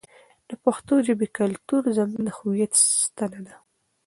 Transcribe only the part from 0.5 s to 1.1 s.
پښتو